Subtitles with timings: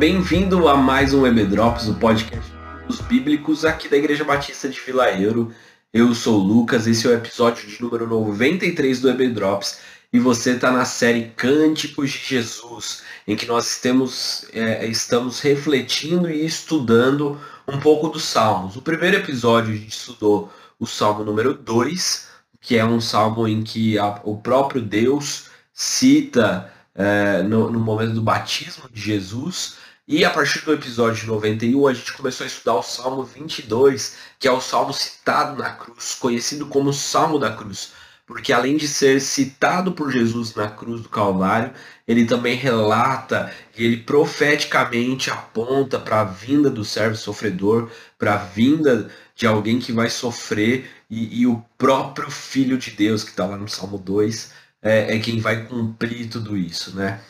[0.00, 2.50] Bem-vindo a mais um EB Drops, o podcast
[2.86, 5.52] dos bíblicos aqui da Igreja Batista de Vila Euro.
[5.92, 10.18] Eu sou o Lucas, esse é o episódio de número 93 do EB Drops e
[10.18, 16.46] você está na série Cânticos de Jesus, em que nós estamos, é, estamos refletindo e
[16.46, 18.76] estudando um pouco dos Salmos.
[18.76, 22.26] O primeiro episódio a gente estudou o Salmo número 2,
[22.58, 28.14] que é um salmo em que a, o próprio Deus cita é, no, no, momento
[28.14, 29.76] do batismo de Jesus.
[30.12, 34.48] E a partir do episódio 91, a gente começou a estudar o Salmo 22, que
[34.48, 37.92] é o salmo citado na cruz, conhecido como Salmo da Cruz.
[38.26, 41.72] Porque além de ser citado por Jesus na cruz do Calvário,
[42.08, 48.38] ele também relata e ele profeticamente aponta para a vinda do servo sofredor, para a
[48.38, 53.46] vinda de alguém que vai sofrer, e, e o próprio Filho de Deus, que está
[53.46, 57.20] lá no Salmo 2, é, é quem vai cumprir tudo isso, né?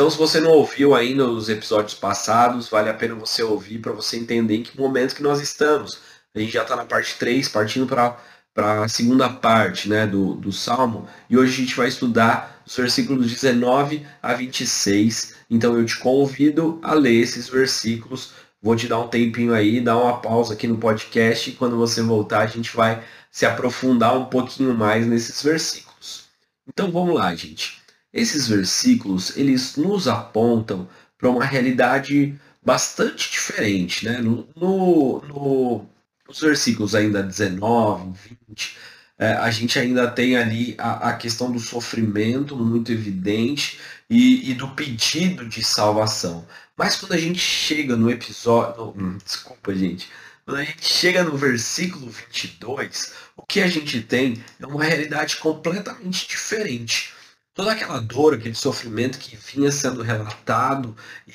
[0.00, 3.92] Então, se você não ouviu ainda os episódios passados, vale a pena você ouvir para
[3.92, 5.98] você entender em que momento que nós estamos.
[6.34, 8.16] A gente já está na parte 3, partindo para
[8.56, 13.30] a segunda parte né, do, do Salmo, e hoje a gente vai estudar os versículos
[13.30, 15.34] 19 a 26.
[15.50, 18.32] Então, eu te convido a ler esses versículos.
[18.62, 22.00] Vou te dar um tempinho aí, dar uma pausa aqui no podcast, e quando você
[22.00, 26.24] voltar, a gente vai se aprofundar um pouquinho mais nesses versículos.
[26.66, 27.79] Então vamos lá, gente.
[28.12, 34.18] Esses versículos, eles nos apontam para uma realidade bastante diferente, né?
[34.18, 35.86] No, no, no,
[36.28, 38.12] nos versículos ainda 19,
[38.48, 38.76] 20,
[39.18, 44.54] é, a gente ainda tem ali a, a, questão do sofrimento muito evidente e, e,
[44.54, 46.46] do pedido de salvação.
[46.74, 48.94] Mas quando a gente chega no episódio.
[48.96, 50.08] Hum, desculpa, gente.
[50.46, 55.36] Quando a gente chega no versículo 22, o que a gente tem é uma realidade
[55.36, 57.12] completamente diferente.
[57.60, 60.96] Toda aquela dor, aquele sofrimento que vinha sendo relatado
[61.28, 61.34] e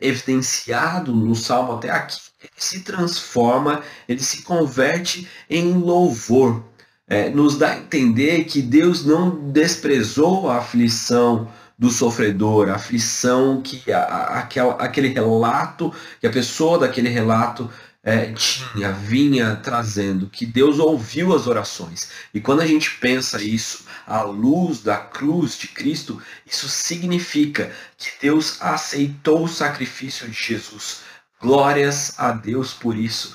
[0.00, 6.64] evidenciado no Salmo até aqui, ele se transforma, ele se converte em louvor.
[7.06, 13.60] É, nos dá a entender que Deus não desprezou a aflição do sofredor, a aflição
[13.60, 14.38] que a, a,
[14.78, 17.70] aquele relato, que a pessoa daquele relato
[18.06, 22.08] é, tinha, vinha trazendo, que Deus ouviu as orações.
[22.32, 28.10] E quando a gente pensa isso à luz da cruz de Cristo, isso significa que
[28.22, 31.00] Deus aceitou o sacrifício de Jesus.
[31.42, 33.34] Glórias a Deus por isso.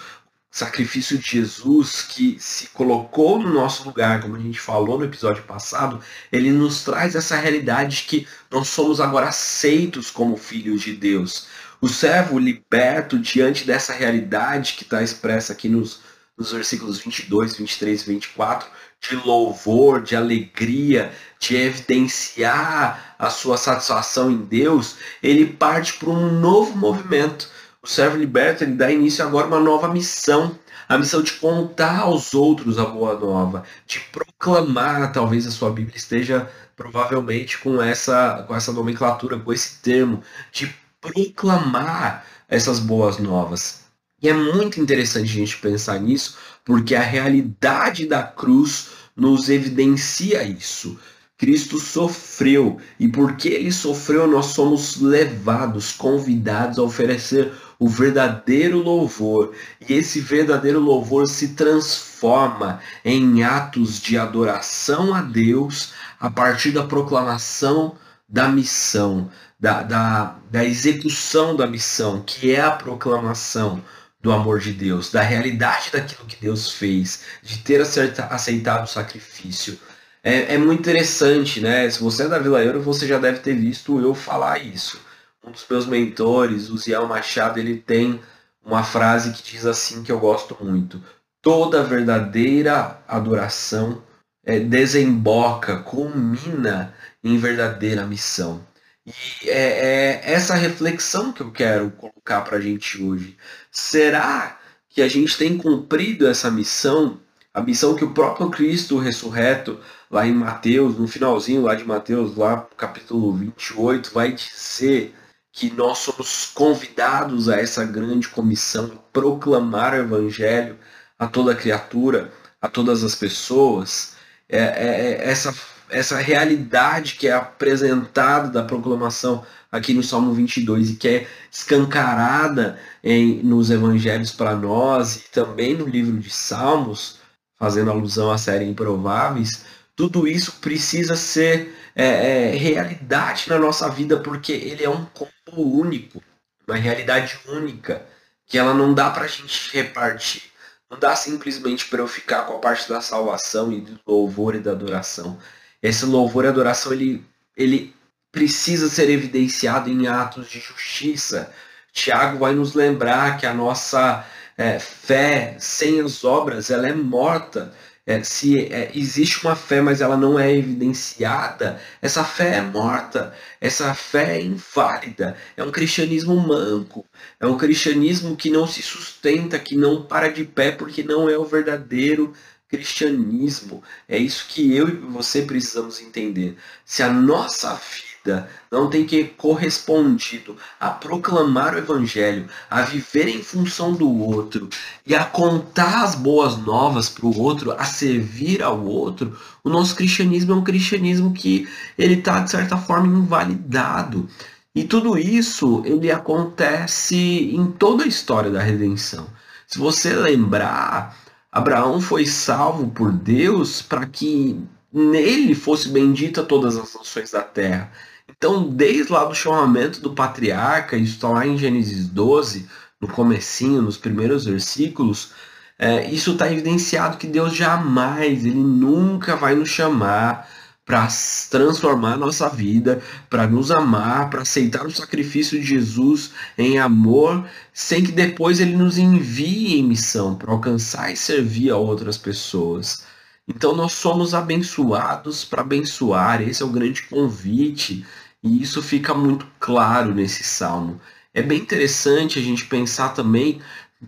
[0.54, 5.44] sacrifício de Jesus que se colocou no nosso lugar, como a gente falou no episódio
[5.44, 10.94] passado, ele nos traz essa realidade de que nós somos agora aceitos como filhos de
[10.94, 11.48] Deus.
[11.82, 16.02] O servo liberto diante dessa realidade que está expressa aqui nos,
[16.38, 18.70] nos versículos 22, 23 e 24,
[19.02, 26.40] de louvor, de alegria, de evidenciar a sua satisfação em Deus, ele parte para um
[26.40, 27.50] novo movimento.
[27.82, 30.56] O servo liberto ele dá início agora a uma nova missão,
[30.88, 35.98] a missão de contar aos outros a boa nova, de proclamar, talvez a sua Bíblia
[35.98, 40.22] esteja provavelmente com essa com essa nomenclatura, com esse termo,
[40.52, 40.72] de
[41.02, 43.82] proclamar essas boas novas.
[44.22, 50.44] E é muito interessante a gente pensar nisso, porque a realidade da cruz nos evidencia
[50.44, 51.00] isso.
[51.38, 59.52] Cristo sofreu, e porque ele sofreu, nós somos levados, convidados a oferecer o verdadeiro louvor.
[59.90, 66.84] E esse verdadeiro louvor se transforma em atos de adoração a Deus a partir da
[66.84, 67.96] proclamação
[68.30, 69.30] da missão,
[69.62, 73.80] da, da, da execução da missão, que é a proclamação
[74.20, 79.80] do amor de Deus, da realidade daquilo que Deus fez, de ter aceitado o sacrifício.
[80.24, 81.88] É, é muito interessante, né?
[81.90, 85.00] Se você é da Vila Euro, você já deve ter visto eu falar isso.
[85.44, 88.20] Um dos meus mentores, o Ziel Machado, ele tem
[88.64, 91.02] uma frase que diz assim que eu gosto muito.
[91.42, 94.04] Toda verdadeira adoração
[94.44, 96.94] é, desemboca, culmina
[97.24, 98.64] em verdadeira missão.
[99.06, 103.38] E é, é essa reflexão que eu quero colocar para a gente hoje.
[103.72, 104.60] Será
[104.90, 107.20] que a gente tem cumprido essa missão?
[107.54, 112.36] A missão que o próprio Cristo ressurreto, lá em Mateus, no finalzinho lá de Mateus,
[112.38, 115.16] lá capítulo 28, vai dizer
[115.52, 120.78] que nós somos convidados a essa grande comissão, proclamar o Evangelho
[121.20, 122.32] a toda criatura,
[122.62, 124.16] a todas as pessoas.
[124.48, 125.54] É, é, é essa
[125.92, 132.80] essa realidade que é apresentada da proclamação aqui no Salmo 22 e que é escancarada
[133.04, 137.20] em, nos evangelhos para nós e também no livro de Salmos,
[137.58, 139.66] fazendo alusão à série Improváveis,
[139.96, 145.80] tudo isso precisa ser é, é, realidade na nossa vida porque ele é um combo
[145.80, 146.24] único.
[146.68, 148.06] uma realidade única,
[148.48, 150.44] que ela não dá para a gente repartir.
[150.90, 154.60] Não dá simplesmente para eu ficar com a parte da salvação e do louvor e
[154.60, 155.38] da adoração.
[155.82, 157.26] Esse louvor e adoração ele,
[157.58, 157.94] ele
[158.32, 161.52] precisa ser evidenciado em atos de justiça.
[161.92, 164.26] Tiago vai nos lembrar que a nossa
[164.58, 167.74] é, fé sem as obras ela é morta.
[168.06, 173.32] É, se é, existe uma fé, mas ela não é evidenciada, essa fé é morta,
[173.62, 177.06] essa fé é inválida, é um cristianismo manco,
[177.40, 181.38] é um cristianismo que não se sustenta, que não para de pé, porque não é
[181.38, 182.34] o verdadeiro
[182.72, 183.84] cristianismo.
[184.08, 186.58] É isso que eu e você precisamos entender.
[186.86, 193.44] Se a nossa vida não tem que correspondido a proclamar o evangelho, a viver em
[193.44, 194.70] função do outro
[195.06, 199.96] e a contar as boas novas para o outro, a servir ao outro, o nosso
[199.96, 204.30] cristianismo é um cristianismo que ele está de certa forma invalidado.
[204.74, 209.28] E tudo isso ele acontece em toda a história da redenção.
[209.68, 211.18] Se você lembrar,
[211.52, 214.60] Abraão foi salvo por Deus para que
[214.92, 217.92] nele fosse bendita todas as nações da terra.
[218.30, 222.68] Então, desde lá do chamamento do patriarca, isso está lá em Gênesis 12,
[223.00, 225.34] no comecinho, nos primeiros versículos,
[225.78, 230.48] é, isso está evidenciado que Deus jamais, Ele nunca vai nos chamar
[230.86, 231.08] para
[231.50, 238.04] transformar nossa vida, para nos amar, para aceitar o sacrifício de Jesus em amor, sem
[238.04, 243.04] que depois Ele nos envie em missão para alcançar e servir a outras pessoas.
[243.48, 248.06] Então nós somos abençoados para abençoar, esse é o grande convite
[248.44, 251.00] e isso fica muito claro nesse salmo.
[251.34, 253.62] É bem interessante a gente pensar também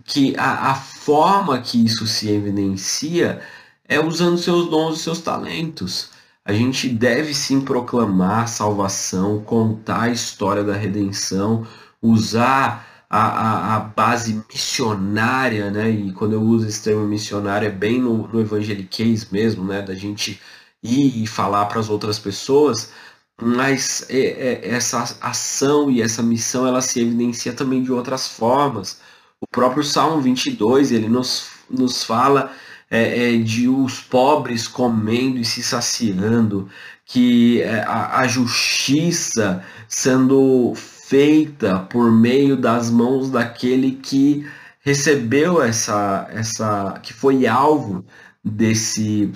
[0.04, 3.40] que a, a forma que isso se evidencia
[3.88, 6.10] é usando seus dons e seus talentos.
[6.44, 11.66] A gente deve sim proclamar a salvação, contar a história da redenção,
[12.02, 15.88] usar a, a, a, base missionária, né?
[15.90, 19.80] E quando eu uso esse termo missionário é bem no, no evangeliquez mesmo, né?
[19.80, 20.40] Da gente
[20.82, 22.92] ir e falar para as outras pessoas,
[23.40, 29.00] mas é, é, essa ação e essa missão ela se evidencia também de outras formas.
[29.40, 32.52] O próprio Salmo 22 ele nos, nos fala
[32.94, 36.68] é, é, de os pobres comendo e se saciando,
[37.04, 44.48] que é, a, a justiça sendo feita por meio das mãos daquele que
[44.78, 48.04] recebeu essa, essa que foi alvo
[48.44, 49.32] desse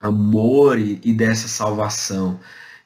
[0.00, 2.38] amor e, e dessa salvação.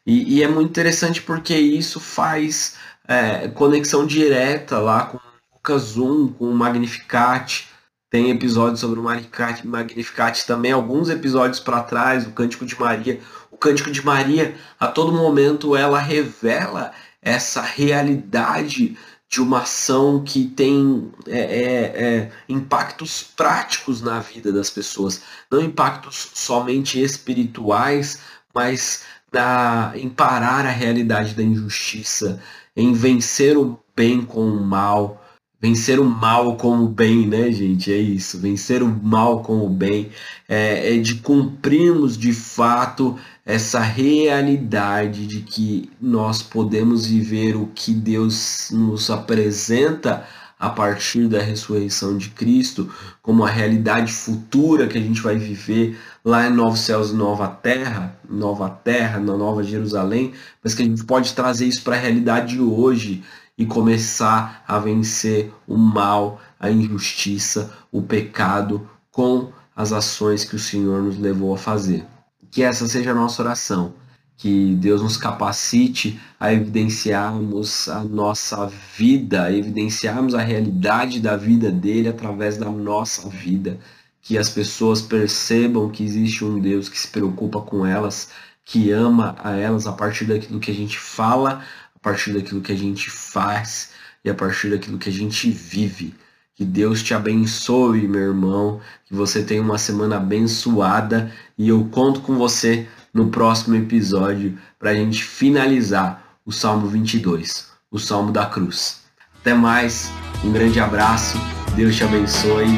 [0.06, 2.76] E, e é muito interessante porque isso faz
[3.06, 5.18] é, conexão direta lá com
[5.54, 7.73] Lucas 1, com o Magnificat.
[8.14, 13.19] Tem episódios sobre o Magnificat também, alguns episódios para trás, o Cântico de Maria.
[13.50, 18.96] O Cântico de Maria, a todo momento, ela revela essa realidade
[19.28, 25.20] de uma ação que tem é, é, é, impactos práticos na vida das pessoas,
[25.50, 28.20] não impactos somente espirituais,
[28.55, 29.02] mas
[29.32, 32.40] da, em parar a realidade da injustiça,
[32.76, 35.23] em vencer o bem com o mal,
[35.64, 37.90] vencer o mal com o bem, né, gente?
[37.90, 40.10] É isso, vencer o mal com o bem,
[40.46, 47.94] é, é de cumprirmos de fato essa realidade de que nós podemos viver o que
[47.94, 50.26] Deus nos apresenta
[50.58, 52.90] a partir da ressurreição de Cristo,
[53.22, 57.48] como a realidade futura que a gente vai viver lá em Novos Céus e Nova
[57.48, 61.98] Terra, Nova Terra, na Nova Jerusalém, mas que a gente pode trazer isso para a
[61.98, 63.22] realidade de hoje
[63.56, 70.58] e começar a vencer o mal, a injustiça, o pecado com as ações que o
[70.58, 72.05] Senhor nos levou a fazer.
[72.51, 73.94] Que essa seja a nossa oração
[74.37, 81.70] que Deus nos capacite a evidenciarmos a nossa vida, a evidenciarmos a realidade da vida
[81.70, 83.79] dele através da nossa vida,
[84.20, 88.31] que as pessoas percebam que existe um Deus que se preocupa com elas,
[88.65, 91.63] que ama a elas a partir daquilo que a gente fala,
[92.05, 93.93] partir daquilo que a gente faz
[94.23, 96.15] e a partir daquilo que a gente vive.
[96.55, 102.20] Que Deus te abençoe, meu irmão, que você tenha uma semana abençoada e eu conto
[102.20, 108.46] com você no próximo episódio para a gente finalizar o Salmo 22, o Salmo da
[108.46, 109.01] Cruz.
[109.41, 110.13] Até mais,
[110.44, 111.39] um grande abraço,
[111.75, 112.69] Deus te abençoe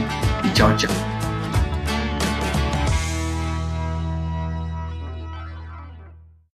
[0.44, 1.15] e tchau, tchau.